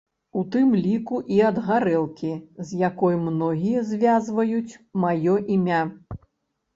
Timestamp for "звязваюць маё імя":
3.91-5.83